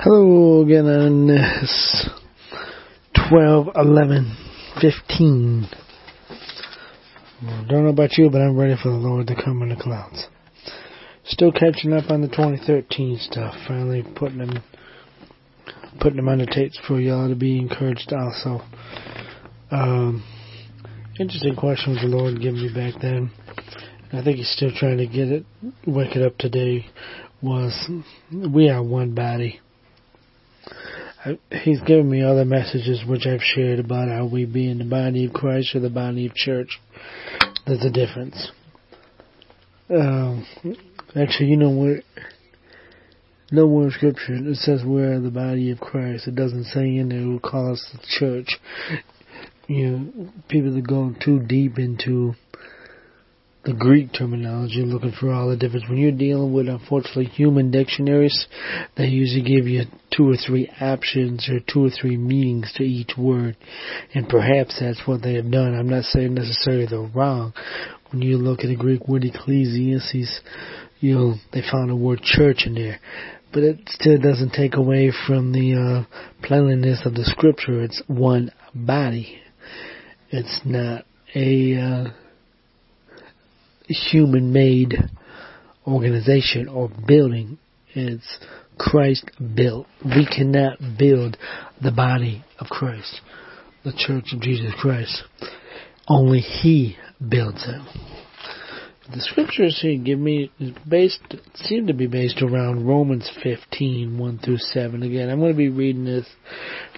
Hello 0.00 0.62
again 0.62 0.86
on 0.86 1.26
this 1.26 2.08
12, 3.28 3.66
11, 3.74 4.36
15. 4.80 5.68
Well, 7.42 7.64
don't 7.68 7.82
know 7.82 7.90
about 7.90 8.16
you, 8.16 8.30
but 8.30 8.40
I'm 8.40 8.56
ready 8.56 8.76
for 8.80 8.90
the 8.90 8.94
Lord 8.94 9.26
to 9.26 9.34
come 9.34 9.60
in 9.62 9.70
the 9.70 9.74
clouds. 9.74 10.28
Still 11.24 11.50
catching 11.50 11.92
up 11.92 12.12
on 12.12 12.20
the 12.20 12.28
2013 12.28 13.18
stuff. 13.18 13.56
Finally 13.66 14.04
putting 14.14 14.38
them, 14.38 14.62
putting 15.98 16.18
them 16.18 16.28
on 16.28 16.38
the 16.38 16.46
tapes 16.46 16.78
for 16.86 17.00
y'all 17.00 17.28
to 17.28 17.34
be 17.34 17.58
encouraged 17.58 18.12
also. 18.12 18.60
Um, 19.72 20.22
interesting 21.18 21.56
questions 21.56 22.00
the 22.02 22.06
Lord 22.06 22.40
gave 22.40 22.54
me 22.54 22.72
back 22.72 23.02
then. 23.02 23.32
I 24.12 24.22
think 24.22 24.36
He's 24.36 24.54
still 24.56 24.70
trying 24.72 24.98
to 24.98 25.08
get 25.08 25.26
it, 25.26 25.44
wake 25.88 26.14
it 26.14 26.22
up 26.22 26.38
today. 26.38 26.86
Was 27.42 27.90
we 28.30 28.68
are 28.68 28.82
one 28.82 29.16
body 29.16 29.60
he's 31.62 31.80
given 31.82 32.10
me 32.10 32.22
other 32.22 32.44
messages 32.44 33.02
which 33.06 33.26
I've 33.26 33.42
shared 33.42 33.78
about 33.78 34.08
how 34.08 34.26
we 34.26 34.44
be 34.44 34.70
in 34.70 34.78
the 34.78 34.84
body 34.84 35.26
of 35.26 35.32
Christ 35.32 35.74
or 35.74 35.80
the 35.80 35.90
body 35.90 36.26
of 36.26 36.34
church. 36.34 36.78
There's 37.66 37.84
a 37.84 37.90
difference. 37.90 38.50
Um, 39.90 40.46
actually, 41.16 41.48
you 41.48 41.56
know 41.56 41.70
what? 41.70 42.04
Nowhere 43.50 43.86
in 43.86 43.90
Scripture 43.92 44.34
it 44.34 44.56
says 44.56 44.82
we're 44.84 45.18
the 45.20 45.30
body 45.30 45.70
of 45.70 45.80
Christ. 45.80 46.28
It 46.28 46.34
doesn't 46.34 46.64
say 46.64 46.96
in 46.96 47.08
there 47.08 47.20
who 47.20 47.40
call 47.40 47.72
us 47.72 47.90
the 47.92 48.06
church. 48.18 48.58
You 49.66 49.90
know, 49.90 50.32
people 50.48 50.74
that 50.74 50.86
go 50.86 51.14
too 51.24 51.40
deep 51.40 51.78
into 51.78 52.34
the 53.68 53.74
Greek 53.74 54.14
terminology, 54.14 54.82
looking 54.82 55.12
for 55.12 55.30
all 55.30 55.50
the 55.50 55.56
difference. 55.56 55.84
When 55.90 55.98
you're 55.98 56.10
dealing 56.10 56.54
with, 56.54 56.68
unfortunately, 56.68 57.26
human 57.26 57.70
dictionaries, 57.70 58.46
they 58.96 59.04
usually 59.04 59.42
give 59.42 59.66
you 59.66 59.82
two 60.10 60.30
or 60.30 60.36
three 60.36 60.70
options 60.80 61.50
or 61.50 61.60
two 61.60 61.84
or 61.84 61.90
three 61.90 62.16
meanings 62.16 62.72
to 62.76 62.82
each 62.82 63.10
word. 63.18 63.58
And 64.14 64.26
perhaps 64.26 64.80
that's 64.80 65.02
what 65.06 65.20
they 65.20 65.34
have 65.34 65.50
done. 65.50 65.74
I'm 65.74 65.90
not 65.90 66.04
saying 66.04 66.32
necessarily 66.32 66.86
they're 66.86 67.10
wrong. 67.14 67.52
When 68.10 68.22
you 68.22 68.38
look 68.38 68.60
at 68.60 68.68
the 68.68 68.76
Greek 68.76 69.06
word 69.06 69.24
ecclesiastes, 69.24 70.40
you 71.00 71.14
know, 71.14 71.34
they 71.52 71.60
found 71.60 71.90
the 71.90 71.96
word 71.96 72.22
church 72.22 72.62
in 72.64 72.74
there. 72.74 72.98
But 73.52 73.64
it 73.64 73.80
still 73.88 74.18
doesn't 74.18 74.54
take 74.54 74.76
away 74.76 75.12
from 75.26 75.52
the 75.52 76.06
uh, 76.08 76.42
plainness 76.42 77.02
of 77.04 77.12
the 77.12 77.24
scripture. 77.24 77.82
It's 77.82 78.02
one 78.06 78.50
body. 78.74 79.42
It's 80.30 80.62
not 80.64 81.04
a 81.34 81.76
uh, 81.76 82.10
human 83.88 84.52
made 84.52 84.94
organization 85.86 86.68
or 86.68 86.90
building. 87.06 87.58
It's 87.94 88.38
Christ 88.78 89.30
built. 89.54 89.86
We 90.04 90.26
cannot 90.26 90.78
build 90.98 91.36
the 91.82 91.92
body 91.92 92.44
of 92.58 92.66
Christ, 92.68 93.20
the 93.84 93.92
church 93.96 94.32
of 94.32 94.40
Jesus 94.40 94.72
Christ. 94.80 95.22
Only 96.08 96.40
He 96.40 96.96
builds 97.26 97.64
it. 97.66 98.27
The 99.10 99.22
scriptures 99.22 99.78
here 99.80 99.96
give 99.96 100.18
me 100.18 100.50
based 100.86 101.34
seem 101.54 101.86
to 101.86 101.94
be 101.94 102.06
based 102.06 102.42
around 102.42 102.86
Romans 102.86 103.30
15, 103.42 104.18
1 104.18 104.38
through 104.38 104.58
7. 104.58 105.02
Again, 105.02 105.30
I'm 105.30 105.40
going 105.40 105.52
to 105.52 105.56
be 105.56 105.70
reading 105.70 106.04
this 106.04 106.26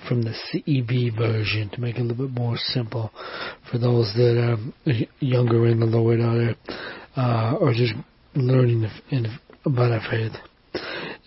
from 0.08 0.22
the 0.22 0.30
CEV 0.30 1.16
version 1.16 1.70
to 1.70 1.80
make 1.80 1.96
it 1.96 2.00
a 2.00 2.02
little 2.02 2.26
bit 2.26 2.34
more 2.34 2.56
simple 2.56 3.12
for 3.70 3.78
those 3.78 4.12
that 4.16 4.58
are 4.84 4.92
younger 5.20 5.68
in 5.68 5.78
the 5.78 5.86
Lord 5.86 6.18
or, 6.18 6.56
uh, 7.16 7.54
or 7.54 7.72
just 7.74 7.94
learning 8.34 8.90
about 9.64 9.92
our 9.92 10.10
faith. 10.10 10.32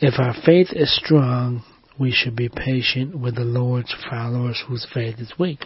If 0.02 0.20
our 0.20 0.36
faith 0.45 0.68
is 0.73 0.94
strong, 0.97 1.64
we 1.97 2.12
should 2.12 2.36
be 2.36 2.50
patient 2.50 3.18
with 3.18 3.36
the 3.36 3.45
Lord's 3.45 3.95
followers 4.09 4.62
whose 4.68 4.86
faith 4.94 5.20
is 5.20 5.31
weak. 5.40 5.59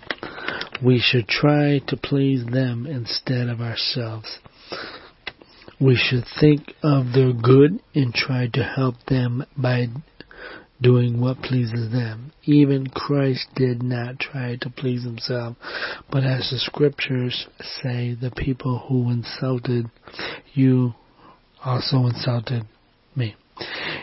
We 0.85 0.99
should 0.99 1.27
try 1.27 1.79
to 1.87 1.97
please 1.97 2.45
them 2.45 2.85
instead 2.85 3.49
of 3.49 3.61
ourselves. 3.61 4.37
We 5.79 5.95
should 5.95 6.25
think 6.39 6.73
of 6.81 7.13
their 7.13 7.33
good 7.33 7.79
and 7.93 8.13
try 8.13 8.47
to 8.53 8.63
help 8.63 8.95
them 9.07 9.45
by 9.55 9.87
doing 10.81 11.19
what 11.19 11.41
pleases 11.41 11.91
them. 11.91 12.31
Even 12.45 12.87
Christ 12.87 13.47
did 13.55 13.83
not 13.83 14.19
try 14.19 14.57
to 14.61 14.69
please 14.69 15.03
himself, 15.03 15.55
but 16.11 16.23
as 16.23 16.49
the 16.49 16.59
scriptures 16.59 17.47
say, 17.59 18.15
the 18.19 18.31
people 18.35 18.85
who 18.87 19.09
insulted 19.11 19.85
you 20.53 20.93
also 21.63 22.07
insulted 22.07 22.63
me. 23.15 23.35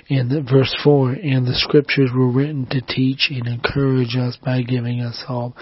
In 0.08 0.28
the, 0.28 0.42
verse 0.42 0.74
4, 0.82 1.12
and 1.12 1.46
the 1.46 1.54
scriptures 1.54 2.10
were 2.14 2.30
written 2.30 2.66
to 2.66 2.80
teach 2.80 3.30
and 3.30 3.46
encourage 3.46 4.16
us 4.16 4.36
by 4.44 4.62
giving 4.62 5.00
us 5.00 5.24
hope. 5.26 5.54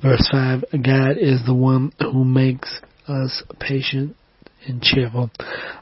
Verse 0.00 0.28
5, 0.30 0.64
God 0.82 1.18
is 1.18 1.44
the 1.44 1.54
one 1.54 1.92
who 2.00 2.24
makes 2.24 2.80
us 3.08 3.42
patient 3.60 4.16
and 4.66 4.82
cheerful. 4.82 5.30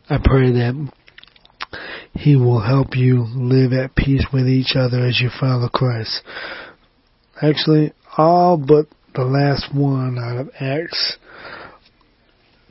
I 0.08 0.18
pray 0.22 0.52
that 0.52 0.92
He 2.14 2.36
will 2.36 2.60
help 2.60 2.96
you 2.96 3.26
live 3.34 3.72
at 3.72 3.94
peace 3.94 4.26
with 4.32 4.48
each 4.48 4.74
other 4.76 5.06
as 5.06 5.20
you 5.20 5.30
follow 5.40 5.68
Christ. 5.68 6.22
Actually, 7.40 7.92
all 8.16 8.56
but 8.56 8.86
the 9.14 9.24
last 9.24 9.74
one 9.74 10.18
out 10.18 10.38
of 10.38 10.50
Acts 10.58 11.16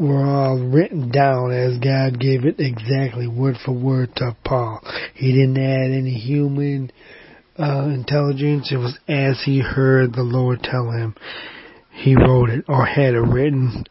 were 0.02 0.26
all 0.26 0.58
written 0.58 1.12
down 1.12 1.52
as 1.52 1.78
God 1.78 2.20
gave 2.20 2.46
it 2.46 2.60
exactly 2.60 3.28
word 3.28 3.56
for 3.64 3.72
word 3.72 4.10
to 4.16 4.36
Paul. 4.44 4.82
He 5.14 5.32
didn't 5.32 5.58
add 5.58 5.92
any 5.92 6.16
human 6.16 6.92
uh, 7.60 7.84
intelligence. 7.86 8.72
It 8.72 8.78
was 8.78 8.98
as 9.08 9.42
he 9.46 9.60
heard 9.60 10.14
the 10.14 10.24
Lord 10.24 10.64
tell 10.64 10.90
him. 10.90 11.16
He 11.92 12.16
wrote 12.16 12.50
it 12.50 12.66
or 12.68 12.86
had 12.86 13.14
it 13.14 13.20
written 13.20 13.84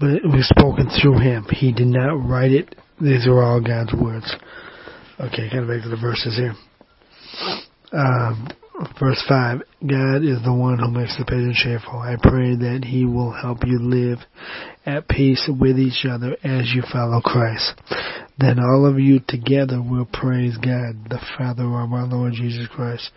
but 0.00 0.10
it 0.10 0.24
was 0.24 0.48
spoken 0.48 0.88
through 1.00 1.18
him. 1.20 1.44
He 1.50 1.72
did 1.72 1.88
not 1.88 2.14
write 2.14 2.52
it. 2.52 2.74
These 3.00 3.26
are 3.26 3.42
all 3.42 3.60
God's 3.60 3.92
words. 3.92 4.34
Okay, 5.20 5.50
kind 5.50 5.64
of 5.64 5.68
back 5.68 5.82
to 5.82 5.90
the 5.90 6.00
verses 6.00 6.36
here. 6.36 6.54
Um, 7.92 8.48
verse 8.98 9.22
5 9.28 9.60
God 9.86 10.24
is 10.24 10.42
the 10.42 10.54
one 10.54 10.78
who 10.78 10.90
makes 10.90 11.18
the 11.18 11.26
patient 11.26 11.54
cheerful. 11.54 11.98
I 11.98 12.16
pray 12.20 12.56
that 12.56 12.84
He 12.86 13.04
will 13.04 13.32
help 13.32 13.58
you 13.66 13.78
live 13.78 14.18
at 14.86 15.06
peace 15.06 15.48
with 15.48 15.78
each 15.78 16.06
other 16.10 16.34
as 16.42 16.72
you 16.74 16.82
follow 16.90 17.20
Christ. 17.20 17.74
Then 18.38 18.58
all 18.58 18.86
of 18.86 18.98
you 18.98 19.20
together 19.28 19.82
will 19.82 20.08
praise 20.10 20.56
God, 20.56 21.10
the 21.10 21.20
Father 21.36 21.64
of 21.64 21.92
our 21.92 22.06
Lord 22.06 22.32
Jesus 22.32 22.68
Christ. 22.68 23.10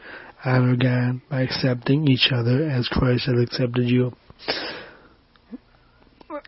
Honor 0.44 0.76
God 0.76 1.22
by 1.30 1.42
accepting 1.44 2.10
each 2.10 2.30
other 2.34 2.70
as 2.70 2.90
Christ 2.90 3.28
has 3.28 3.42
accepted 3.42 3.88
you 3.88 4.12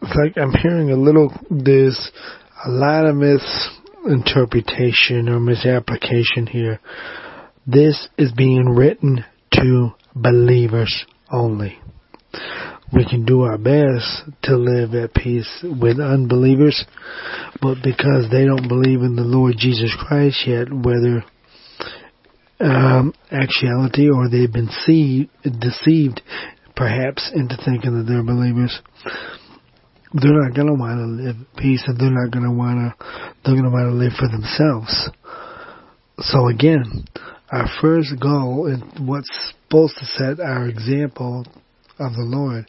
like 0.01 0.37
I'm 0.37 0.53
hearing 0.53 0.91
a 0.91 0.95
little, 0.95 1.33
there's 1.49 2.11
a 2.65 2.69
lot 2.69 3.05
of 3.05 3.15
misinterpretation 3.15 5.27
or 5.29 5.39
misapplication 5.39 6.47
here. 6.47 6.79
This 7.65 8.07
is 8.17 8.31
being 8.31 8.69
written 8.69 9.25
to 9.53 9.91
believers 10.15 11.05
only. 11.31 11.79
We 12.93 13.05
can 13.09 13.25
do 13.25 13.41
our 13.41 13.57
best 13.57 14.23
to 14.43 14.57
live 14.57 14.93
at 14.93 15.13
peace 15.13 15.63
with 15.63 15.99
unbelievers, 15.99 16.85
but 17.61 17.77
because 17.83 18.29
they 18.29 18.45
don't 18.45 18.67
believe 18.67 19.01
in 19.01 19.15
the 19.15 19.23
Lord 19.23 19.55
Jesus 19.57 19.95
Christ 19.97 20.43
yet, 20.45 20.71
whether 20.71 21.23
um, 22.59 23.13
actuality 23.31 24.09
or 24.09 24.29
they've 24.29 24.51
been 24.51 24.69
see, 24.85 25.29
deceived 25.43 26.21
perhaps 26.75 27.31
into 27.33 27.57
thinking 27.65 27.97
that 27.97 28.05
they're 28.07 28.23
believers, 28.23 28.81
they're 30.21 30.31
not 30.31 30.55
to 30.55 30.73
want 30.73 30.97
to 30.99 31.23
live 31.23 31.35
peace 31.57 31.83
and 31.87 31.99
they're 31.99 32.09
not 32.09 32.31
want 32.55 32.97
to, 32.97 33.05
they're 33.43 33.55
to 33.61 33.69
want 33.69 33.91
to 33.91 33.95
live 33.95 34.13
for 34.17 34.29
themselves. 34.29 35.09
So 36.19 36.47
again, 36.47 37.05
our 37.51 37.67
first 37.81 38.13
goal 38.21 38.67
and 38.67 39.07
what's 39.07 39.29
supposed 39.51 39.97
to 39.97 40.05
set 40.05 40.39
our 40.39 40.67
example 40.67 41.45
of 41.99 42.13
the 42.13 42.23
Lord 42.23 42.65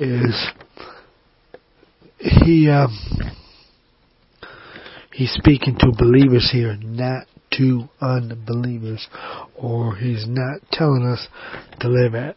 is 0.00 0.48
he, 2.18 2.70
um, 2.70 2.96
he's 5.12 5.32
speaking 5.32 5.76
to 5.80 5.92
believers 5.96 6.48
here, 6.50 6.76
not 6.80 7.26
to 7.58 7.88
unbelievers, 8.00 9.06
or 9.54 9.96
he's 9.96 10.24
not 10.26 10.60
telling 10.72 11.04
us 11.04 11.26
to 11.80 11.88
live 11.88 12.14
at 12.14 12.36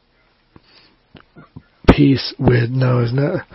peace 1.88 2.34
with, 2.40 2.70
no, 2.70 3.00
it's 3.00 3.14
not, 3.14 3.46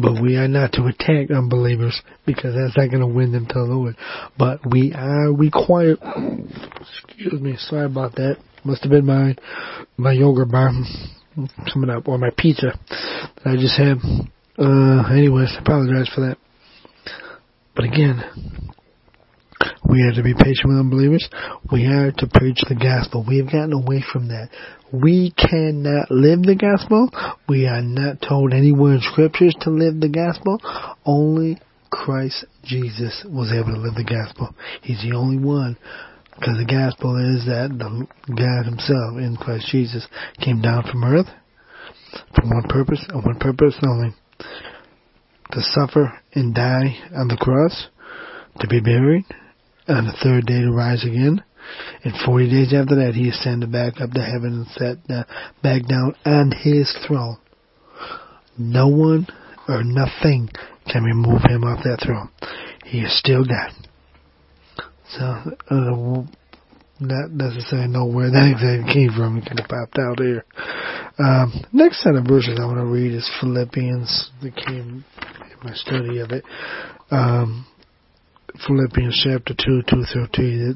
but 0.00 0.22
we 0.22 0.36
are 0.36 0.48
not 0.48 0.72
to 0.72 0.86
attack 0.86 1.30
unbelievers 1.30 2.00
because 2.26 2.54
that's 2.54 2.76
not 2.76 2.90
going 2.90 3.00
to 3.00 3.06
win 3.06 3.32
them 3.32 3.46
to 3.46 3.54
the 3.54 3.60
Lord. 3.64 3.96
But 4.38 4.60
we 4.70 4.92
are 4.94 5.32
required. 5.32 5.98
Excuse 6.80 7.40
me, 7.40 7.56
sorry 7.58 7.86
about 7.86 8.14
that. 8.16 8.36
Must 8.64 8.82
have 8.82 8.90
been 8.90 9.06
my 9.06 9.36
my 9.96 10.12
yogurt 10.12 10.50
bar 10.50 10.70
coming 11.72 11.90
up 11.90 12.08
or 12.08 12.18
my 12.18 12.30
pizza 12.36 12.78
that 12.88 13.46
I 13.46 13.56
just 13.56 13.78
had. 13.78 13.98
Uh, 14.58 15.08
anyways, 15.12 15.54
I 15.56 15.60
apologize 15.60 16.10
for 16.14 16.22
that. 16.22 16.36
But 17.76 17.84
again, 17.84 18.24
We 19.88 20.02
are 20.02 20.12
to 20.12 20.22
be 20.22 20.34
patient 20.34 20.68
with 20.68 20.78
unbelievers. 20.78 21.28
We 21.70 21.86
are 21.86 22.10
to 22.10 22.26
preach 22.26 22.58
the 22.68 22.74
gospel. 22.74 23.24
We 23.26 23.38
have 23.38 23.52
gotten 23.52 23.72
away 23.72 24.02
from 24.12 24.28
that. 24.28 24.48
We 24.92 25.32
cannot 25.36 26.10
live 26.10 26.42
the 26.42 26.56
gospel. 26.56 27.10
We 27.48 27.66
are 27.66 27.82
not 27.82 28.22
told 28.26 28.52
anywhere 28.52 28.94
in 28.94 29.00
scriptures 29.02 29.54
to 29.62 29.70
live 29.70 30.00
the 30.00 30.08
gospel. 30.08 30.60
Only 31.04 31.60
Christ 31.90 32.44
Jesus 32.64 33.24
was 33.28 33.52
able 33.52 33.74
to 33.74 33.80
live 33.80 33.94
the 33.94 34.04
gospel. 34.04 34.54
He's 34.82 35.02
the 35.02 35.16
only 35.16 35.38
one. 35.38 35.76
Because 36.38 36.58
the 36.58 36.70
gospel 36.70 37.16
is 37.18 37.46
that 37.46 37.74
the 37.76 38.06
God 38.28 38.64
himself 38.64 39.18
in 39.18 39.36
Christ 39.40 39.66
Jesus 39.72 40.06
came 40.40 40.62
down 40.62 40.84
from 40.84 41.02
earth 41.02 41.26
for 42.34 42.46
one 42.46 42.62
purpose 42.68 43.04
and 43.08 43.24
one 43.24 43.38
purpose 43.38 43.74
only. 43.82 44.14
To 45.52 45.62
suffer 45.62 46.12
and 46.34 46.54
die 46.54 46.96
on 47.16 47.28
the 47.28 47.36
cross, 47.36 47.88
to 48.60 48.68
be 48.68 48.80
buried, 48.80 49.24
and 49.88 50.06
the 50.06 50.16
third 50.22 50.46
day 50.46 50.60
to 50.60 50.70
rise 50.70 51.04
again. 51.04 51.42
And 52.04 52.14
40 52.24 52.50
days 52.50 52.74
after 52.74 52.94
that, 52.96 53.14
he 53.14 53.28
ascended 53.28 53.72
back 53.72 54.00
up 54.00 54.12
to 54.12 54.22
heaven 54.22 54.64
and 54.64 54.66
sat 54.68 55.26
back 55.62 55.86
down 55.86 56.14
on 56.24 56.52
his 56.52 56.94
throne. 57.06 57.38
No 58.56 58.88
one 58.88 59.26
or 59.68 59.84
nothing 59.84 60.48
can 60.90 61.04
remove 61.04 61.42
him 61.48 61.64
off 61.64 61.84
that 61.84 62.00
throne. 62.04 62.30
He 62.84 63.00
is 63.00 63.18
still 63.18 63.44
God. 63.44 63.72
So, 65.10 65.24
uh, 65.70 66.22
not 67.00 67.30
necessarily 67.30 67.88
know 67.88 68.06
where 68.06 68.30
that 68.30 68.50
exactly 68.50 68.92
came 68.92 69.12
from. 69.12 69.38
It 69.38 69.46
kind 69.46 69.60
of 69.60 69.68
popped 69.68 69.98
out 69.98 70.18
here. 70.18 70.44
Um, 71.18 71.64
next 71.72 72.02
set 72.02 72.14
of 72.14 72.24
verses 72.24 72.58
I 72.60 72.66
want 72.66 72.78
to 72.78 72.84
read 72.84 73.12
is 73.12 73.28
Philippians. 73.40 74.30
That 74.42 74.56
came 74.56 75.04
in 75.20 75.56
my 75.62 75.74
study 75.74 76.18
of 76.18 76.30
it. 76.30 76.44
Um, 77.10 77.66
Philippians 78.66 79.20
chapter 79.24 79.54
2, 79.54 79.82
2 79.88 80.04
through 80.12 80.26
2, 80.34 80.74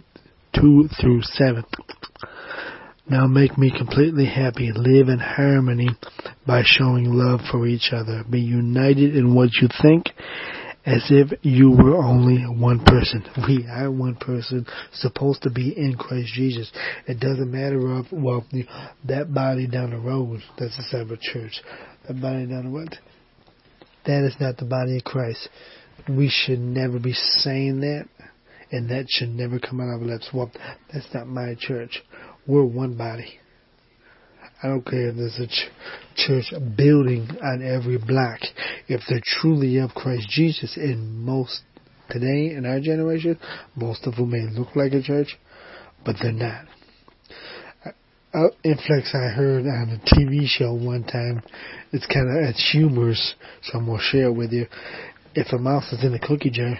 2 0.55 0.89
through 1.01 1.23
7. 1.23 1.65
Now 3.09 3.27
make 3.27 3.59
me 3.59 3.73
completely 3.77 4.27
happy. 4.27 4.71
Live 4.75 5.09
in 5.09 5.19
harmony 5.19 5.89
by 6.47 6.63
showing 6.65 7.13
love 7.13 7.41
for 7.51 7.67
each 7.67 7.91
other. 7.93 8.25
Be 8.29 8.41
united 8.41 9.17
in 9.17 9.35
what 9.35 9.51
you 9.61 9.69
think 9.81 10.07
as 10.85 11.07
if 11.11 11.33
you 11.43 11.71
were 11.71 11.97
only 11.97 12.43
one 12.43 12.85
person. 12.85 13.25
We 13.47 13.67
are 13.71 13.91
one 13.91 14.17
person 14.17 14.67
supposed 14.93 15.43
to 15.43 15.51
be 15.51 15.73
in 15.77 15.97
Christ 15.97 16.33
Jesus. 16.35 16.71
It 17.07 17.21
doesn't 17.21 17.51
matter 17.51 17.93
of, 17.93 18.07
well, 18.11 18.45
that 19.05 19.33
body 19.33 19.67
down 19.67 19.91
the 19.91 19.99
road, 19.99 20.41
that's 20.59 20.77
the 20.77 20.83
separate 20.85 21.21
church. 21.21 21.61
That 22.07 22.21
body 22.21 22.47
down 22.47 22.65
the 22.65 22.71
road, 22.71 22.99
that 24.07 24.25
is 24.25 24.35
not 24.41 24.57
the 24.57 24.65
body 24.65 24.97
of 24.97 25.05
Christ. 25.05 25.49
We 26.09 26.29
should 26.29 26.59
never 26.59 26.99
be 26.99 27.13
saying 27.13 27.81
that, 27.81 28.09
and 28.71 28.91
that 28.91 29.07
should 29.09 29.31
never 29.31 29.59
come 29.59 29.81
out 29.81 29.95
of 29.95 30.03
our 30.03 30.09
lips. 30.09 30.31
Well, 30.33 30.51
that's 30.93 31.07
not 31.15 31.27
my 31.27 31.55
church. 31.59 32.03
We're 32.47 32.65
one 32.65 32.97
body. 32.97 33.39
I 34.63 34.69
don't 34.69 34.85
care 34.85 35.09
if 35.09 35.17
there's 35.17 35.39
a 35.41 35.47
ch- 35.47 35.71
church 36.15 36.53
building 36.77 37.29
on 37.43 37.63
every 37.63 37.99
block. 37.99 38.41
If 38.89 39.01
they're 39.09 39.21
truly 39.25 39.79
of 39.79 39.91
Christ 39.91 40.29
Jesus, 40.31 40.77
and 40.77 41.19
most 41.21 41.63
today 42.11 42.55
in 42.55 42.65
our 42.67 42.81
generation, 42.81 43.39
most 43.75 44.07
of 44.07 44.17
them 44.17 44.31
may 44.31 44.43
look 44.43 44.77
like 44.77 44.93
a 44.93 45.03
church, 45.03 45.37
but 46.05 46.17
they're 46.23 46.33
not. 46.33 46.67
Uh, 48.35 48.49
influx 48.65 49.15
I 49.15 49.29
heard 49.29 49.67
on 49.67 50.01
a 50.01 50.15
TV 50.15 50.47
show 50.47 50.73
one 50.73 51.05
time. 51.05 51.43
It's 51.93 52.07
kind 52.07 52.31
of 52.31 52.49
it's 52.49 52.71
humorous, 52.73 53.35
so 53.63 53.79
I'm 53.79 53.87
gonna 53.87 54.01
share 54.01 54.29
it 54.29 54.33
with 54.33 54.53
you. 54.53 54.67
If 55.35 55.53
a 55.53 55.59
mouse 55.59 55.93
is 55.93 56.05
in 56.05 56.15
a 56.15 56.19
cookie 56.19 56.51
jar, 56.51 56.79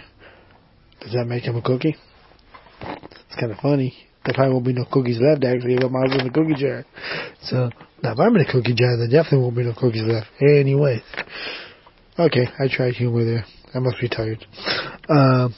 does 1.01 1.13
that 1.13 1.25
make 1.25 1.43
him 1.43 1.55
a 1.55 1.61
cookie? 1.61 1.95
It's 2.81 3.39
kind 3.39 3.51
of 3.51 3.57
funny. 3.59 3.95
There 4.25 4.33
probably 4.33 4.53
won't 4.53 4.65
be 4.65 4.73
no 4.73 4.85
cookies 4.89 5.19
left 5.19 5.43
actually 5.43 5.75
if 5.75 5.83
a 5.83 5.89
mouse 5.89 6.13
is 6.13 6.21
in 6.21 6.27
the 6.27 6.33
cookie 6.33 6.61
jar. 6.61 6.85
So 7.43 7.69
now 8.03 8.13
if 8.13 8.19
I'm 8.19 8.35
in 8.35 8.41
a 8.41 8.51
cookie 8.51 8.75
jar, 8.75 8.95
there 8.97 9.09
definitely 9.09 9.39
won't 9.39 9.55
be 9.55 9.63
no 9.63 9.73
cookies 9.73 10.03
left. 10.03 10.27
Anyway, 10.39 11.01
okay, 12.17 12.47
I 12.59 12.67
tried 12.69 12.93
humor 12.93 13.25
there. 13.25 13.45
I 13.73 13.79
must 13.79 13.99
be 13.99 14.07
tired. 14.07 14.45
Uh, 15.09 15.49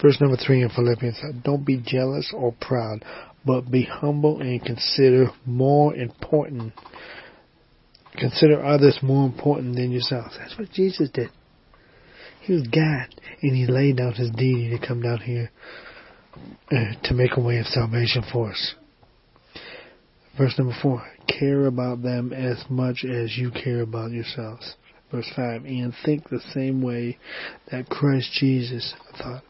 verse 0.00 0.18
number 0.20 0.36
three 0.36 0.62
in 0.62 0.70
Philippians: 0.70 1.20
Don't 1.44 1.64
be 1.64 1.82
jealous 1.84 2.32
or 2.34 2.54
proud, 2.58 3.04
but 3.44 3.70
be 3.70 3.84
humble 3.84 4.40
and 4.40 4.64
consider 4.64 5.26
more 5.44 5.94
important. 5.94 6.72
Consider 8.16 8.64
others 8.64 8.98
more 9.02 9.26
important 9.26 9.76
than 9.76 9.90
yourselves. 9.92 10.36
That's 10.38 10.58
what 10.58 10.70
Jesus 10.70 11.10
did. 11.10 11.30
He 12.44 12.52
was 12.52 12.66
God, 12.68 13.06
and 13.42 13.56
He 13.56 13.66
laid 13.66 13.96
down 13.96 14.12
His 14.12 14.30
deity 14.30 14.76
to 14.76 14.86
come 14.86 15.02
down 15.02 15.18
here 15.18 15.50
uh, 16.70 16.92
to 17.04 17.14
make 17.14 17.36
a 17.36 17.40
way 17.40 17.58
of 17.58 17.66
salvation 17.66 18.22
for 18.32 18.50
us. 18.50 18.74
Verse 20.36 20.54
number 20.58 20.74
four, 20.82 21.02
care 21.28 21.66
about 21.66 22.02
them 22.02 22.32
as 22.32 22.64
much 22.68 23.04
as 23.04 23.38
you 23.38 23.50
care 23.50 23.82
about 23.82 24.10
yourselves. 24.10 24.74
Verse 25.12 25.30
5, 25.36 25.64
and 25.64 25.94
think 26.04 26.28
the 26.28 26.40
same 26.52 26.82
way 26.82 27.16
that 27.70 27.88
Christ 27.88 28.30
Jesus 28.40 28.94
thought. 29.16 29.44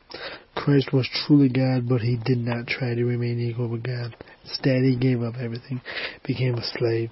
Christ 0.55 0.93
was 0.93 1.09
truly 1.27 1.49
God, 1.49 1.89
but 1.89 2.03
he 2.03 2.19
did 2.23 2.39
not 2.39 2.67
try 2.67 2.95
to 2.95 3.05
remain 3.05 3.41
equal 3.41 3.69
with 3.69 3.83
God. 3.83 4.15
Instead, 4.45 4.83
he 4.83 4.95
gave 4.95 5.23
up 5.23 5.35
everything, 5.41 5.81
became 6.27 6.55
a 6.57 6.79
slave, 6.79 7.11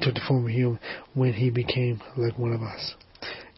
took 0.00 0.14
the 0.14 0.22
form 0.26 0.46
of 0.46 0.50
human 0.52 0.80
when 1.12 1.34
he 1.34 1.50
became 1.50 2.00
like 2.16 2.38
one 2.38 2.52
of 2.52 2.62
us. 2.62 2.94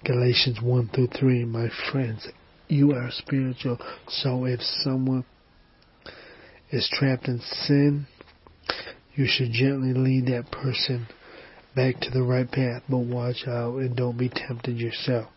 Galatians 0.07 0.61
1 0.63 0.91
through 0.95 1.09
3, 1.19 1.45
my 1.47 1.69
friends, 1.91 2.29
you 2.69 2.93
are 2.93 3.11
spiritual. 3.11 3.77
So 4.09 4.45
if 4.45 4.61
someone 4.85 5.25
is 6.71 6.89
trapped 6.93 7.27
in 7.27 7.41
sin, 7.41 8.07
you 9.15 9.27
should 9.29 9.51
gently 9.51 9.95
lead 9.95 10.27
that 10.27 10.53
person 10.53 11.09
back 11.75 12.01
to 12.01 12.11
the 12.11 12.23
right 12.23 12.49
path, 12.49 12.83
but 12.89 12.99
watch 12.99 13.49
out 13.49 13.79
and 13.79 13.97
don't 13.97 14.17
be 14.17 14.29
tempted 14.29 14.77
yourself. 14.77 15.29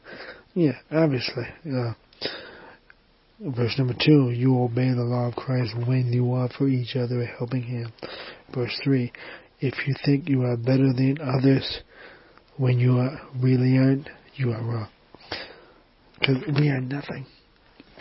Yeah, 0.53 0.77
obviously. 0.91 1.45
Uh, 1.65 1.93
verse 3.39 3.75
number 3.77 3.95
two, 3.99 4.29
you 4.29 4.61
obey 4.61 4.89
the 4.91 5.01
law 5.01 5.29
of 5.29 5.35
Christ 5.35 5.73
when 5.87 6.13
you 6.13 6.25
offer 6.27 6.67
each 6.67 6.95
other 6.95 7.21
a 7.21 7.25
helping 7.25 7.63
hand. 7.63 7.91
Verse 8.53 8.77
three, 8.83 9.11
if 9.59 9.87
you 9.87 9.95
think 10.05 10.29
you 10.29 10.43
are 10.43 10.57
better 10.57 10.93
than 10.93 11.17
others 11.21 11.81
when 12.57 12.77
you 12.77 12.97
are 12.97 13.19
really 13.41 13.77
aren't, 13.77 14.09
you 14.35 14.51
are 14.51 14.61
wrong. 14.61 14.89
Because 16.19 16.37
we 16.59 16.69
are 16.69 16.81
nothing. 16.81 17.25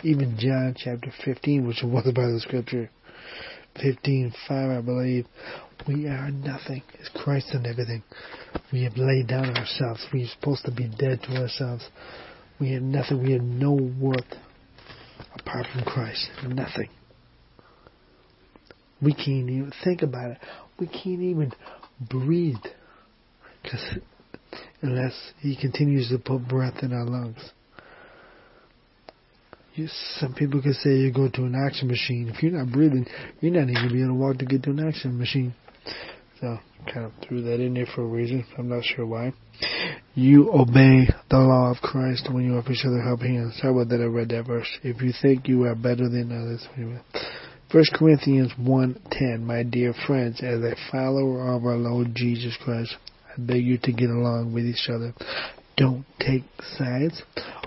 Even 0.03 0.37
John 0.37 0.75
chapter 0.77 1.11
15, 1.25 1.67
which 1.67 1.81
was 1.83 2.07
about 2.07 2.31
the 2.31 2.39
scripture, 2.39 2.89
15, 3.81 4.33
5, 4.47 4.69
I 4.69 4.81
believe, 4.81 5.25
we 5.87 6.07
are 6.07 6.31
nothing. 6.31 6.83
It's 6.99 7.09
Christ 7.23 7.47
and 7.51 7.65
everything. 7.65 8.03
We 8.71 8.83
have 8.83 8.97
laid 8.97 9.27
down 9.27 9.55
ourselves. 9.55 10.05
We 10.13 10.23
are 10.23 10.27
supposed 10.39 10.65
to 10.65 10.71
be 10.71 10.87
dead 10.87 11.21
to 11.23 11.41
ourselves. 11.41 11.87
We 12.59 12.73
have 12.73 12.81
nothing. 12.81 13.23
We 13.23 13.33
have 13.33 13.41
no 13.41 13.73
worth 13.73 14.25
apart 15.33 15.67
from 15.73 15.83
Christ. 15.85 16.29
Nothing. 16.47 16.89
We 19.01 19.13
can't 19.13 19.49
even 19.49 19.71
think 19.83 20.01
about 20.01 20.31
it. 20.31 20.37
We 20.79 20.87
can't 20.87 21.21
even 21.21 21.53
breathe. 22.01 22.55
Because 23.63 23.99
unless 24.81 25.13
He 25.39 25.55
continues 25.55 26.09
to 26.09 26.19
put 26.19 26.47
breath 26.47 26.83
in 26.83 26.93
our 26.93 27.05
lungs. 27.05 27.51
You, 29.75 29.87
some 30.17 30.33
people 30.33 30.61
could 30.61 30.75
say 30.75 30.91
you 30.91 31.13
go 31.13 31.29
to 31.29 31.43
an 31.43 31.55
action 31.55 31.87
machine. 31.87 32.31
If 32.33 32.43
you're 32.43 32.51
not 32.51 32.71
breathing, 32.71 33.05
you're 33.39 33.53
not 33.53 33.69
even 33.69 33.73
going 33.75 33.87
to 33.87 33.93
be 33.93 34.01
able 34.01 34.13
to 34.13 34.19
walk 34.19 34.37
to 34.39 34.45
get 34.45 34.63
to 34.63 34.71
an 34.71 34.87
action 34.87 35.17
machine. 35.17 35.53
So, 36.41 36.57
kind 36.91 37.05
of 37.05 37.11
threw 37.27 37.41
that 37.43 37.59
in 37.59 37.73
there 37.73 37.85
for 37.85 38.01
a 38.01 38.07
reason. 38.07 38.45
I'm 38.57 38.69
not 38.69 38.83
sure 38.83 39.05
why. 39.05 39.33
You 40.15 40.51
obey 40.53 41.07
the 41.29 41.37
law 41.37 41.71
of 41.71 41.77
Christ 41.77 42.29
when 42.31 42.45
you 42.45 42.57
offer 42.57 42.71
each 42.71 42.85
other 42.85 43.01
helping 43.01 43.35
hands. 43.35 43.59
How 43.61 43.69
about 43.69 43.89
that? 43.89 44.01
I 44.01 44.05
read 44.05 44.29
that 44.29 44.47
verse. 44.47 44.67
If 44.83 45.01
you 45.01 45.13
think 45.21 45.47
you 45.47 45.63
are 45.63 45.75
better 45.75 46.09
than 46.09 46.31
others, 46.31 46.67
First 47.71 47.93
Corinthians 47.93 48.51
1.10 48.59 49.41
My 49.41 49.63
dear 49.63 49.93
friends, 50.07 50.41
as 50.41 50.61
a 50.61 50.75
follower 50.91 51.55
of 51.55 51.65
our 51.65 51.77
Lord 51.77 52.15
Jesus 52.15 52.57
Christ, 52.63 52.95
I 53.29 53.41
beg 53.41 53.63
you 53.63 53.77
to 53.83 53.91
get 53.91 54.09
along 54.09 54.53
with 54.53 54.65
each 54.65 54.89
other. 54.89 55.13
Don't 55.77 56.05
take 56.19 56.43
sides. 56.77 57.21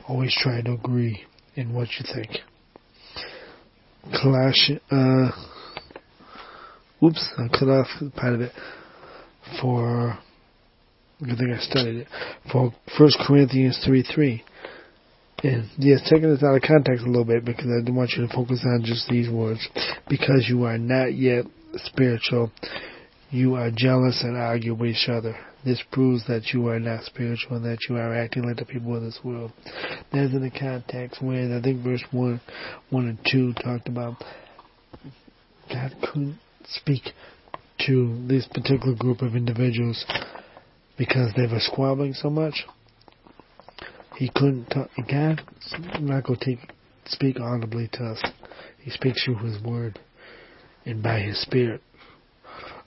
Always 0.09 0.37
try 0.43 0.61
to 0.61 0.73
agree 0.73 1.25
in 1.55 1.73
what 1.73 1.89
you 1.99 2.07
think. 2.13 2.31
Clash, 4.13 4.71
uh, 4.91 5.31
whoops, 7.01 7.33
I 7.39 7.49
cut 7.49 7.69
off 7.69 7.87
part 8.17 8.35
of 8.35 8.41
it 8.41 8.53
for, 9.61 10.19
I 11.23 11.37
think 11.37 11.51
I 11.55 11.59
studied 11.61 11.97
it, 11.99 12.09
for 12.51 12.73
1 12.99 13.11
Corinthians 13.27 13.81
3 13.85 14.03
3. 14.03 14.45
And 15.45 15.69
yes, 15.77 16.01
taking 16.09 16.31
this 16.31 16.43
out 16.43 16.55
of 16.55 16.63
context 16.63 17.05
a 17.05 17.09
little 17.09 17.25
bit 17.25 17.45
because 17.45 17.67
I 17.67 17.81
didn't 17.81 17.97
want 17.97 18.13
you 18.17 18.27
to 18.27 18.33
focus 18.33 18.65
on 18.65 18.83
just 18.85 19.09
these 19.09 19.29
words. 19.29 19.67
Because 20.09 20.47
you 20.49 20.65
are 20.65 20.79
not 20.79 21.15
yet 21.15 21.45
spiritual, 21.77 22.53
you 23.33 23.55
are 23.55 23.71
jealous 23.75 24.23
and 24.23 24.37
argue 24.37 24.75
with 24.75 24.91
each 24.91 25.09
other. 25.09 25.35
This 25.65 25.83
proves 25.91 26.27
that 26.27 26.53
you 26.53 26.69
are 26.69 26.79
not 26.79 27.05
spiritual 27.05 27.57
and 27.57 27.65
that 27.65 27.79
you 27.89 27.97
are 27.97 28.15
acting 28.15 28.43
like 28.43 28.59
the 28.59 28.67
people 28.67 28.95
of 28.95 29.03
this 29.03 29.19
world. 29.25 29.53
That's 30.13 30.35
in 30.35 30.43
the 30.43 30.51
context 30.51 31.23
where 31.23 31.57
I 31.57 31.63
think 31.63 31.83
verse 31.83 32.05
1, 32.11 32.41
1 32.91 33.09
and 33.09 33.19
2 33.31 33.55
talked 33.55 33.89
about 33.89 34.23
God 35.73 35.95
couldn't 36.03 36.39
speak 36.67 37.05
to 37.87 38.23
this 38.29 38.47
particular 38.49 38.95
group 38.95 39.23
of 39.23 39.35
individuals 39.35 40.05
because 40.99 41.33
they 41.35 41.47
were 41.47 41.61
squabbling 41.61 42.13
so 42.13 42.29
much. 42.29 42.67
He 44.19 44.31
couldn't 44.35 44.67
talk. 44.67 44.91
God 45.11 45.41
not 46.01 46.25
going 46.25 46.39
to 46.39 46.57
speak 47.07 47.41
audibly 47.41 47.89
to 47.95 48.05
us. 48.05 48.23
He 48.79 48.91
speaks 48.91 49.25
through 49.25 49.37
His 49.37 49.63
Word 49.63 49.99
and 50.85 51.03
by 51.03 51.21
His 51.21 51.41
Spirit 51.41 51.81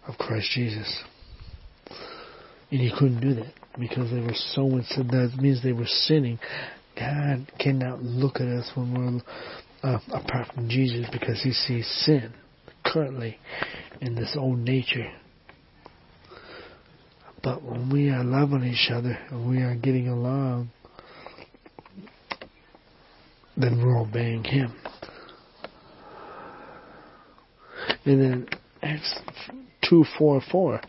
of 0.07 0.17
Christ 0.17 0.49
Jesus. 0.53 1.03
And 2.71 2.81
He 2.81 2.91
couldn't 2.97 3.21
do 3.21 3.33
that 3.35 3.53
because 3.79 4.11
they 4.11 4.19
were 4.19 4.35
so 4.53 4.67
much. 4.67 4.85
That 4.97 5.33
means 5.39 5.63
they 5.63 5.73
were 5.73 5.85
sinning. 5.87 6.39
God 6.95 7.51
cannot 7.59 8.01
look 8.01 8.37
at 8.37 8.47
us 8.47 8.71
when 8.75 8.93
we're 8.93 9.21
uh, 9.89 9.99
apart 10.13 10.47
from 10.53 10.69
Jesus 10.69 11.05
because 11.11 11.41
He 11.43 11.51
sees 11.51 11.87
sin 12.05 12.33
currently 12.85 13.37
in 14.01 14.15
this 14.15 14.35
old 14.37 14.59
nature. 14.59 15.11
But 17.43 17.61
when 17.61 17.91
we 17.91 18.09
are 18.09 18.23
loving 18.23 18.63
each 18.63 18.89
other 18.91 19.17
and 19.29 19.49
we 19.49 19.57
are 19.61 19.75
getting 19.75 20.07
along, 20.07 20.71
then 23.57 23.77
we're 23.77 23.99
obeying 23.99 24.43
Him. 24.43 24.73
And 28.05 28.21
then 28.21 28.47
Acts 28.81 29.19
2 29.89 30.05
4 30.17 30.41
4 30.51 30.81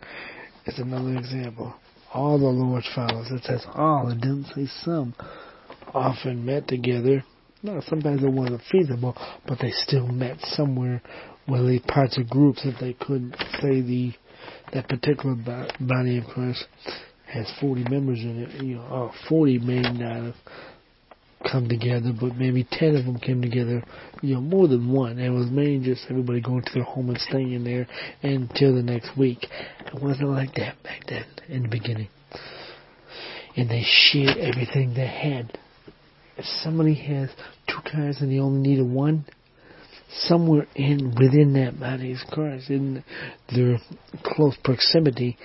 is 0.67 0.79
another 0.79 1.17
example. 1.17 1.75
All 2.13 2.39
the 2.39 2.47
Lord's 2.47 2.89
followers, 2.95 3.29
it 3.31 3.45
says 3.45 3.65
all, 3.75 4.09
it 4.11 4.21
didn't 4.21 4.47
say 4.55 4.67
some, 4.85 5.15
often 5.93 6.45
met 6.45 6.67
together. 6.69 7.25
No, 7.63 7.81
sometimes 7.87 8.23
it 8.23 8.31
wasn't 8.31 8.63
feasible, 8.71 9.17
but 9.47 9.59
they 9.61 9.71
still 9.71 10.07
met 10.07 10.39
somewhere 10.41 11.03
where 11.47 11.63
they 11.63 11.79
parts 11.79 12.19
of 12.19 12.29
groups 12.29 12.63
if 12.65 12.79
they 12.81 12.93
couldn't 12.95 13.37
say 13.61 13.81
the 13.81 14.13
that 14.73 14.89
particular 14.89 15.35
body 15.81 16.19
of 16.19 16.25
Christ 16.25 16.67
has 17.27 17.51
40 17.61 17.85
members 17.89 18.21
in 18.21 18.43
it. 18.43 18.63
You 18.63 18.77
know, 18.77 19.13
40 19.29 19.59
may 19.59 19.81
not 19.81 20.25
have 20.25 20.35
come 21.45 21.69
together, 21.69 22.13
but 22.19 22.37
maybe 22.37 22.67
10 22.71 22.97
of 22.97 23.05
them 23.05 23.19
came 23.19 23.43
together, 23.43 23.83
you 24.23 24.35
know, 24.35 24.41
more 24.41 24.69
than 24.69 24.93
one. 24.93 25.13
And 25.13 25.21
it 25.21 25.31
was 25.31 25.51
mainly 25.51 25.85
just 25.85 26.07
everybody 26.11 26.41
going 26.41 26.63
to 26.63 26.73
their 26.75 26.83
home 26.83 27.11
and 27.11 27.19
staying 27.19 27.53
in 27.53 27.65
there 27.65 27.87
until 28.23 28.75
the 28.75 28.83
next 28.83 29.17
week. 29.17 29.47
It 29.87 30.03
wasn't 30.03 30.31
like 30.31 30.55
that 30.55 30.83
back 30.83 31.03
then 31.09 31.25
in 31.49 31.63
the 31.65 31.69
beginning. 31.69 32.09
And 33.57 33.71
they 33.71 33.83
shared 33.85 34.37
everything 34.39 34.95
they 34.95 35.07
had. 35.07 35.59
If 36.37 36.45
somebody 36.63 36.95
has 36.95 37.31
two 37.67 37.81
cars 37.91 38.19
and 38.21 38.31
they 38.31 38.39
only 38.39 38.69
needed 38.69 38.87
one, 38.87 39.25
somewhere 40.11 40.67
in 40.75 41.15
within 41.19 41.55
that 41.55 41.81
body 41.81 42.13
of 42.13 42.19
Christ, 42.31 42.71
in 42.71 43.03
their 43.55 43.79
close 44.23 44.57
proximity, 44.63 45.37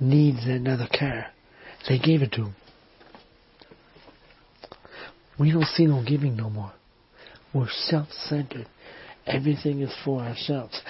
needs 0.00 0.44
another 0.44 0.88
car. 0.98 1.26
They 1.88 1.98
gave 1.98 2.22
it 2.22 2.32
to 2.32 2.44
him. 2.44 2.54
We 5.38 5.52
don't 5.52 5.66
see 5.66 5.86
no 5.86 6.02
giving 6.06 6.36
no 6.36 6.50
more. 6.50 6.72
We're 7.52 7.68
self-centered. 7.70 8.66
Everything 9.26 9.80
is 9.80 9.94
for 10.04 10.20
ourselves. 10.20 10.80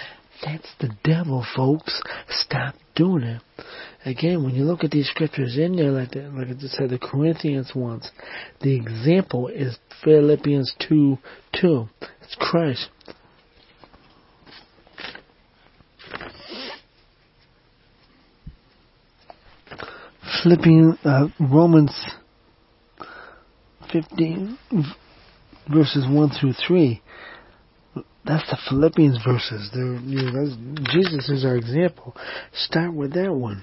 That's 0.44 0.68
the 0.80 0.90
devil, 1.02 1.44
folks. 1.56 2.02
Stop 2.28 2.74
doing 2.94 3.22
it. 3.22 3.42
Again, 4.04 4.44
when 4.44 4.54
you 4.54 4.64
look 4.64 4.84
at 4.84 4.90
these 4.90 5.08
scriptures 5.08 5.56
in 5.56 5.76
there, 5.76 5.90
like 5.90 6.10
the, 6.10 6.22
like 6.22 6.48
I 6.48 6.66
said, 6.68 6.90
the 6.90 6.98
Corinthians 6.98 7.72
ones, 7.74 8.10
the 8.60 8.76
example 8.76 9.48
is 9.48 9.78
Philippians 10.04 10.74
2 10.88 11.18
2. 11.60 11.88
It's 12.22 12.36
Christ. 12.38 12.88
Philippians, 20.42 20.98
uh, 21.04 21.28
Romans 21.40 21.92
15 23.92 24.58
verses 25.72 26.06
1 26.08 26.30
through 26.40 26.52
3. 26.66 27.02
That's 28.24 28.48
the 28.50 28.58
Philippians 28.68 29.18
verses. 29.24 29.70
You 29.72 30.30
know, 30.32 30.82
Jesus 30.90 31.28
is 31.28 31.44
our 31.44 31.56
example. 31.56 32.16
Start 32.52 32.92
with 32.92 33.14
that 33.14 33.32
one. 33.32 33.62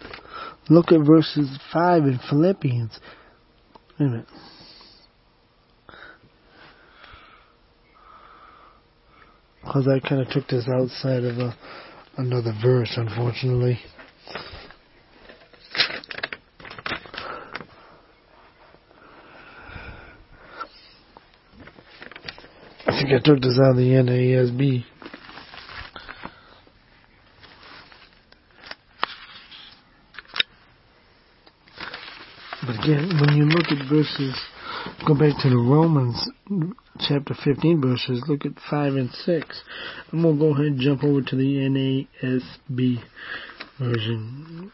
Look 0.70 0.92
at 0.92 1.06
verses 1.06 1.50
5 1.74 2.04
in 2.04 2.20
Philippians. 2.30 2.98
Wait 4.00 4.06
a 4.06 4.10
minute. 4.10 4.28
Because 9.62 9.88
I 9.88 10.00
kind 10.08 10.22
of 10.22 10.30
took 10.30 10.48
this 10.48 10.68
outside 10.68 11.24
of 11.24 11.38
a, 11.38 11.58
another 12.18 12.54
verse, 12.62 12.94
unfortunately. 12.96 13.80
think 22.86 23.02
I 23.14 23.20
took 23.20 23.42
this 23.42 23.60
out 23.62 23.72
of 23.72 23.78
the 23.78 23.84
NASB. 23.84 24.86
But 32.66 32.84
again, 32.84 33.20
when 33.20 33.38
you 33.38 33.46
look 33.46 33.68
at 33.72 33.88
verses, 33.88 34.36
go 35.06 35.14
back 35.14 35.38
to 35.44 35.50
the 35.50 35.58
Romans 35.58 36.28
chapter 37.08 37.36
15 37.44 37.82
verses, 37.82 38.24
look 38.28 38.46
at 38.48 38.54
5 38.68 38.96
and 38.96 39.12
6. 39.12 39.62
I'm 40.12 40.22
going 40.24 40.36
to 40.36 40.40
go 40.40 40.54
ahead 40.54 40.66
and 40.66 40.80
jump 40.80 41.04
over 41.04 41.22
to 41.22 41.36
the 41.36 42.24
NASB 42.24 42.98
version. 43.78 44.72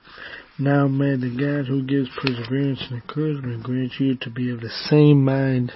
Now 0.57 0.87
may 0.87 1.17
the 1.17 1.29
God 1.29 1.67
who 1.67 1.83
gives 1.83 2.09
perseverance 2.15 2.83
and 2.89 3.01
encouragement 3.01 3.63
grant 3.63 3.99
you 3.99 4.15
to 4.15 4.29
be 4.29 4.49
of 4.51 4.61
the 4.61 4.69
same 4.69 5.25
mind 5.25 5.73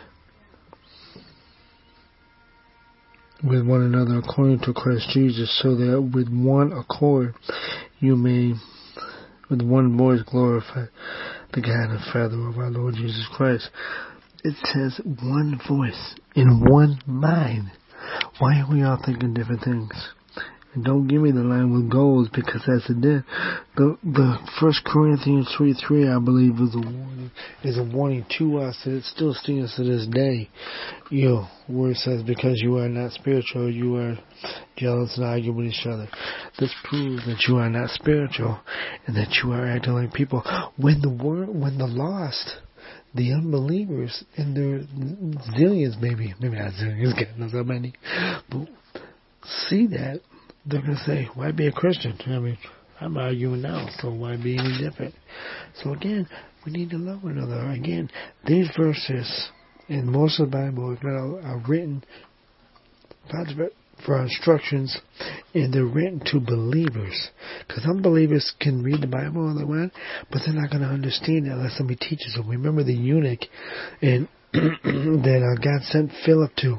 with 3.44 3.66
one 3.66 3.82
another 3.82 4.20
according 4.20 4.60
to 4.60 4.74
Christ 4.74 5.10
Jesus, 5.14 5.60
so 5.62 5.76
that 5.76 6.02
with 6.14 6.30
one 6.30 6.72
accord 6.72 7.36
you 8.00 8.16
may, 8.16 8.54
with 9.50 9.62
one 9.62 9.98
voice, 9.98 10.22
glorify 10.26 10.86
the 11.54 11.62
God 11.62 11.92
and 11.92 12.00
Father 12.12 12.48
of 12.48 12.58
our 12.58 12.72
Lord 12.72 12.96
Jesus 12.96 13.28
Christ. 13.36 13.70
It 14.44 14.56
says 14.74 15.00
one 15.06 15.60
voice 15.68 16.16
in 16.36 16.66
one 16.70 17.00
mind. 17.06 17.72
Why 18.40 18.62
are 18.62 18.72
we 18.72 18.84
all 18.84 19.00
thinking 19.06 19.34
different 19.34 19.64
things? 19.64 19.92
Don't 20.82 21.08
give 21.08 21.22
me 21.22 21.32
the 21.32 21.44
line 21.44 21.72
with 21.72 21.92
goals 21.92 22.30
because 22.34 22.63
that's 22.65 22.89
a 22.89 22.94
dead. 22.96 23.24
The 23.75 23.96
the 24.03 24.38
First 24.60 24.84
Corinthians 24.84 25.53
three 25.56 25.74
three 25.74 26.10
I 26.10 26.18
believe 26.18 26.56
is 26.56 26.74
a 26.74 26.80
warning 26.80 27.32
is 27.63 27.77
a 27.77 27.84
warning 27.84 28.25
to 28.39 28.58
us 28.58 28.80
and 28.86 28.96
it 28.96 29.03
still 29.03 29.36
stings 29.36 29.75
to 29.75 29.84
this 29.84 30.08
day. 30.08 30.50
You 31.12 31.30
know, 31.30 31.48
where 31.68 31.92
it 31.92 31.98
says 31.98 32.24
because 32.24 32.60
you 32.60 32.77
are 32.77 32.89
not 32.89 33.12
spiritual, 33.12 33.70
you 33.70 33.98
are 33.98 34.18
jealous 34.75 35.15
and 35.15 35.25
argue 35.25 35.53
with 35.53 35.68
each 35.68 35.86
other. 35.86 36.08
This 36.60 36.74
proves 36.86 37.24
that 37.27 37.46
you 37.48 37.58
are 37.58 37.70
not 37.70 37.92
spiritual 37.92 38.60
and 39.06 39.15
that 39.15 39.30
you 39.44 39.51
are 39.51 39.68
acting 39.68 39.94
like 39.94 40.13
people. 40.13 40.42
When 40.77 41.01
the 41.01 41.10
when 41.10 41.77
the 41.77 41.88
lost 41.88 42.58
the 43.13 43.32
unbelievers 43.32 44.24
and 44.38 44.58
their 44.58 44.80
zillions 45.56 46.01
maybe 46.01 46.34
maybe 46.39 46.58
not 46.58 46.72
zillions, 46.74 47.13
God 47.13 47.38
knows 47.38 47.51
how 47.51 47.62
many, 47.62 47.94
but 48.50 48.68
see 49.70 49.86
that 49.88 50.22
they're 50.65 50.82
going 50.82 50.96
to 50.96 51.03
say, 51.03 51.27
why 51.34 51.51
be 51.51 51.67
a 51.67 51.72
Christian? 51.72 52.17
I 52.25 52.39
mean, 52.39 52.58
I'm 53.00 53.17
arguing 53.17 53.62
now, 53.62 53.88
so 54.00 54.10
why 54.12 54.38
be 54.38 54.58
any 54.58 54.77
different? 54.82 55.13
So 55.82 55.93
again, 55.93 56.27
we 56.65 56.72
need 56.72 56.89
to 56.91 56.98
love 56.98 57.24
one 57.24 57.38
another. 57.38 57.70
Again, 57.72 58.10
these 58.46 58.70
verses 58.77 59.50
in 59.89 60.10
most 60.10 60.39
of 60.39 60.50
the 60.50 60.58
Bible 60.58 60.98
are 61.05 61.62
written 61.67 62.03
for 64.06 64.22
instructions, 64.22 64.98
and 65.54 65.74
they're 65.74 65.86
written 65.86 66.22
to 66.26 66.40
believers. 66.40 67.30
Because 67.68 67.86
unbelievers 67.86 68.54
can 68.60 68.84
read 68.84 69.02
the 69.02 69.08
Bible 69.08 69.48
all 69.48 69.56
they 69.58 69.64
want, 69.64 69.94
but 70.32 70.42
they're 70.46 70.56
not 70.56 70.70
going 70.70 70.84
to 70.84 70.90
understand 70.90 71.48
it 71.48 71.52
unless 71.52 71.78
somebody 71.78 71.98
teaches 71.98 72.34
them. 72.36 72.50
Remember 72.50 72.84
the 72.84 72.94
eunuch 72.94 73.42
and 74.02 74.28
that 74.54 75.42
uh, 75.42 75.62
God 75.64 75.84
sent 75.84 76.12
Philip 76.26 76.56
to. 76.58 76.78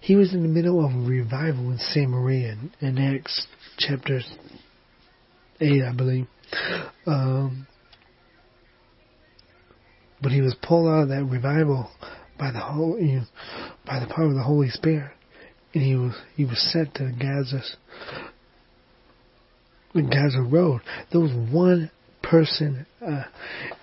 He 0.00 0.16
was 0.16 0.34
in 0.34 0.42
the 0.42 0.48
middle 0.48 0.84
of 0.84 0.92
a 0.92 1.08
revival 1.08 1.70
in 1.70 1.78
Samaria 1.78 2.56
in 2.80 2.98
Acts 2.98 3.46
chapter 3.78 4.20
8, 5.60 5.82
I 5.82 5.92
believe. 5.92 6.26
Um, 7.06 7.68
but 10.20 10.32
he 10.32 10.40
was 10.40 10.56
pulled 10.60 10.88
out 10.88 11.02
of 11.04 11.08
that 11.10 11.24
revival 11.24 11.88
by 12.38 12.50
the 12.50 12.58
Holy, 12.58 13.20
by 13.86 14.00
the 14.00 14.12
power 14.12 14.26
of 14.26 14.34
the 14.34 14.42
Holy 14.42 14.70
Spirit, 14.70 15.12
and 15.74 15.82
he 15.82 15.96
was 15.96 16.14
he 16.36 16.44
was 16.44 16.58
sent 16.72 16.94
to 16.94 17.12
Gaza 17.18 17.62
in 19.94 20.10
Gaza 20.10 20.42
Road, 20.42 20.80
there 21.12 21.20
was 21.20 21.32
one 21.52 21.90
person 22.22 22.86
uh, 23.00 23.24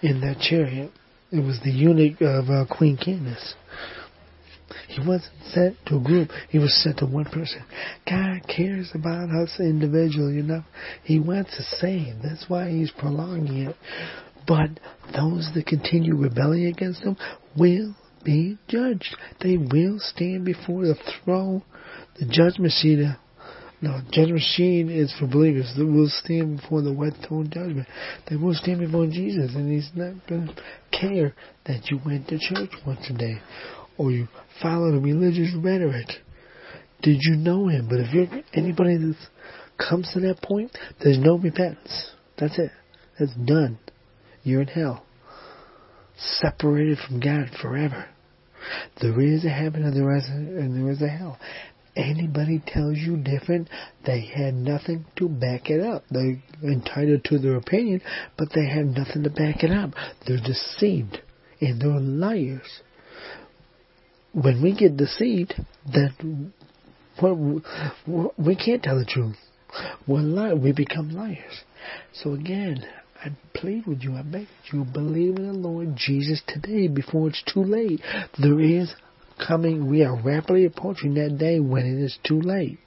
in 0.01 0.21
that 0.21 0.39
chariot. 0.39 0.91
It 1.31 1.39
was 1.39 1.59
the 1.63 1.71
eunuch 1.71 2.21
of 2.21 2.49
uh, 2.49 2.65
Queen 2.69 2.97
Candace. 2.97 3.55
He 4.87 4.99
wasn't 4.99 5.31
sent 5.51 5.77
to 5.87 5.97
a 5.97 6.01
group. 6.01 6.29
He 6.49 6.59
was 6.59 6.73
sent 6.83 6.97
to 6.97 7.05
one 7.05 7.25
person. 7.25 7.63
God 8.05 8.41
cares 8.53 8.91
about 8.93 9.29
us 9.29 9.55
individually 9.59 10.39
enough. 10.39 10.65
He 11.03 11.19
wants 11.19 11.55
to 11.55 11.63
save. 11.77 12.15
That's 12.21 12.45
why 12.49 12.69
he's 12.69 12.91
prolonging 12.91 13.67
it. 13.67 13.75
But 14.47 14.79
those 15.15 15.49
that 15.55 15.65
continue 15.67 16.15
rebelling 16.15 16.65
against 16.65 17.03
him 17.03 17.15
will 17.55 17.95
be 18.23 18.57
judged. 18.67 19.15
They 19.41 19.57
will 19.57 19.97
stand 19.99 20.45
before 20.45 20.85
the 20.85 20.95
throne, 21.23 21.63
the 22.19 22.25
judgment 22.25 22.73
seat. 22.73 23.03
Uh, 23.03 23.15
no, 23.81 23.99
judgment 24.11 24.41
seat 24.41 24.89
is 24.89 25.13
for 25.19 25.27
believers. 25.27 25.73
They 25.75 25.83
will 25.83 26.09
stand 26.09 26.61
before 26.61 26.81
the 26.81 26.93
white 26.93 27.13
throne 27.27 27.49
judgment. 27.51 27.87
They 28.29 28.35
will 28.35 28.53
stand 28.53 28.79
before 28.79 29.07
Jesus, 29.07 29.55
and 29.55 29.71
He's 29.71 29.89
not 29.95 30.27
going 30.27 30.47
to 30.47 30.55
care 30.91 31.33
that 31.65 31.89
you 31.89 31.99
went 32.05 32.27
to 32.27 32.37
church 32.37 32.71
once 32.85 33.09
a 33.09 33.13
day 33.13 33.41
or 33.97 34.11
you 34.11 34.27
followed 34.61 35.03
religious 35.03 35.53
rhetoric. 35.55 36.07
Did 37.01 37.17
you 37.21 37.35
know 37.35 37.67
Him? 37.67 37.87
But 37.89 37.99
if 37.99 38.13
you're 38.13 38.43
anybody 38.53 38.97
that 38.97 39.15
comes 39.77 40.11
to 40.13 40.19
that 40.21 40.41
point, 40.41 40.77
there's 41.03 41.19
no 41.19 41.37
repentance. 41.37 42.11
That's 42.37 42.57
it. 42.59 42.71
That's 43.19 43.33
done. 43.33 43.79
You're 44.43 44.61
in 44.61 44.67
hell 44.67 45.05
separated 46.39 46.97
from 47.07 47.19
God 47.19 47.49
forever. 47.61 48.07
There 49.01 49.19
is 49.21 49.45
a 49.45 49.49
heaven 49.49 49.83
and 49.83 49.95
there 49.95 50.15
is 50.15 50.27
a, 50.29 50.33
and 50.33 50.75
there 50.75 50.91
is 50.91 51.01
a 51.01 51.07
hell. 51.07 51.37
Anybody 51.95 52.63
tells 52.65 52.97
you 52.97 53.17
different, 53.17 53.67
they 54.05 54.21
had 54.21 54.53
nothing 54.53 55.05
to 55.17 55.27
back 55.27 55.69
it 55.69 55.81
up. 55.81 56.03
They're 56.09 56.41
entitled 56.63 57.25
to 57.25 57.37
their 57.37 57.55
opinion, 57.55 58.01
but 58.37 58.47
they 58.55 58.65
have 58.65 58.85
nothing 58.85 59.23
to 59.23 59.29
back 59.29 59.63
it 59.63 59.71
up. 59.71 59.91
They're 60.25 60.37
deceived 60.37 61.19
and 61.59 61.81
they're 61.81 61.99
liars. 61.99 62.81
When 64.33 64.61
we 64.63 64.73
get 64.73 64.95
deceived, 64.95 65.53
then 65.91 66.53
we 67.21 68.55
can't 68.55 68.81
tell 68.81 68.97
the 68.97 69.05
truth. 69.05 69.37
We're 70.07 70.19
li- 70.21 70.53
we 70.53 70.71
become 70.71 71.11
liars. 71.11 71.63
So 72.13 72.33
again, 72.33 72.85
I 73.23 73.29
plead 73.53 73.85
with 73.85 74.01
you, 74.01 74.15
I 74.15 74.23
beg 74.23 74.47
you, 74.71 74.83
believe 74.83 75.37
in 75.37 75.45
the 75.45 75.53
Lord 75.53 75.95
Jesus 75.95 76.41
today 76.47 76.87
before 76.87 77.29
it's 77.29 77.43
too 77.53 77.63
late. 77.63 78.01
There 78.41 78.59
is 78.59 78.95
coming, 79.47 79.87
we 79.87 80.03
are 80.03 80.19
rapidly 80.19 80.65
approaching 80.65 81.13
that 81.15 81.37
day 81.37 81.59
when 81.59 81.85
it 81.85 82.03
is 82.03 82.17
too 82.23 82.41
late. 82.41 82.79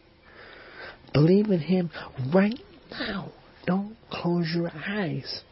Believe 1.13 1.51
in 1.51 1.61
Him 1.61 1.91
right 2.35 2.59
now. 2.91 3.31
Don't 3.65 3.97
close 4.11 4.51
your 4.53 4.73
eyes. 4.75 5.43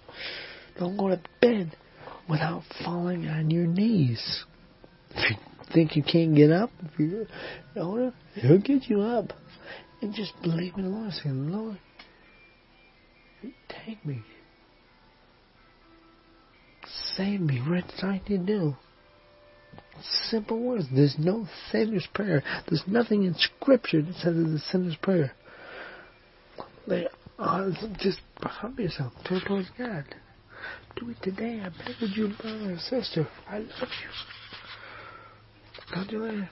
Don't 0.79 0.97
go 0.97 1.09
to 1.11 1.21
bed 1.41 1.77
without 2.29 2.63
falling 2.85 3.29
on 3.29 3.51
your 3.51 3.67
knees. 3.69 4.45
If 5.11 5.31
you 5.31 5.37
think 5.73 5.95
you 5.95 6.03
can't 6.03 6.35
get 6.35 6.51
up, 6.51 6.71
if 6.85 6.99
you 6.99 7.27
know, 7.77 8.13
He'll 8.35 8.59
get 8.59 8.89
you 8.89 9.01
up. 9.01 9.33
And 10.01 10.13
just 10.13 10.33
believe 10.43 10.75
in 10.77 10.83
the 10.83 10.89
Lord. 10.91 11.13
Say, 11.13 11.29
Lord, 11.29 11.79
take 13.69 14.05
me. 14.05 14.23
Save 17.17 17.41
me 17.41 17.61
right 17.67 17.85
like 18.03 18.29
you 18.29 18.39
do. 18.39 18.77
Simple 20.31 20.59
words. 20.59 20.87
There's 20.93 21.17
no 21.19 21.47
sinner's 21.71 22.09
prayer. 22.13 22.43
There's 22.69 22.83
nothing 22.87 23.25
in 23.25 23.35
Scripture 23.35 24.03
that 24.03 24.15
says 24.15 24.35
it's 24.37 24.63
a 24.63 24.71
sinner's 24.71 24.97
prayer. 24.97 25.33
Like, 26.87 27.09
uh, 27.39 27.71
just 27.99 28.21
humble 28.41 28.83
yourself. 28.83 29.13
Turn 29.29 29.41
towards 29.47 29.69
God. 29.79 30.05
Do 30.97 31.11
it 31.11 31.17
today. 31.23 31.61
I 31.65 31.69
beg 31.69 32.03
of 32.03 32.17
you, 32.17 32.33
brother 32.41 32.71
and 32.71 32.81
sister. 32.81 33.29
I 33.49 33.59
love 33.59 33.69
you. 33.81 34.09
God 35.95 36.11
you 36.11 36.23
later. 36.23 36.51